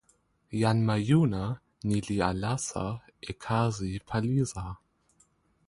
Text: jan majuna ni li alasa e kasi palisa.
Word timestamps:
jan 0.61 0.79
majuna 0.87 1.41
ni 1.87 1.97
li 2.07 2.17
alasa 2.29 2.85
e 3.29 3.31
kasi 3.43 3.91
palisa. 4.07 4.65